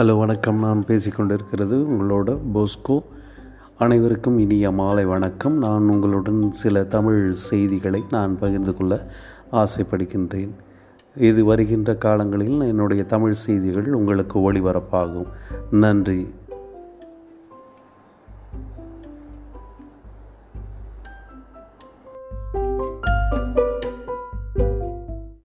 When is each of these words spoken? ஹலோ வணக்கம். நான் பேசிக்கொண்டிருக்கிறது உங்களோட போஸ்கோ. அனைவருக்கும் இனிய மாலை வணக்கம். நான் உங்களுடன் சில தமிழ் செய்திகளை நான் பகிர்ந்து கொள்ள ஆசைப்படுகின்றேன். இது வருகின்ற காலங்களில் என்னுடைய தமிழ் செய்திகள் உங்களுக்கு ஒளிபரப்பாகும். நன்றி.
ஹலோ 0.00 0.18
வணக்கம். 0.18 0.58
நான் 0.58 0.84
பேசிக்கொண்டிருக்கிறது 0.86 1.76
உங்களோட 1.76 2.38
போஸ்கோ. 2.54 3.02
அனைவருக்கும் 3.78 4.38
இனிய 4.38 4.70
மாலை 4.70 5.04
வணக்கம். 5.04 5.58
நான் 5.58 5.88
உங்களுடன் 5.88 6.52
சில 6.52 6.84
தமிழ் 6.84 7.32
செய்திகளை 7.32 8.04
நான் 8.10 8.38
பகிர்ந்து 8.38 8.76
கொள்ள 8.76 9.06
ஆசைப்படுகின்றேன். 9.52 10.50
இது 11.16 11.44
வருகின்ற 11.44 11.94
காலங்களில் 11.94 12.60
என்னுடைய 12.60 13.04
தமிழ் 13.04 13.32
செய்திகள் 13.32 13.92
உங்களுக்கு 13.92 14.52
ஒளிபரப்பாகும். 14.52 15.26
நன்றி. 15.70 16.28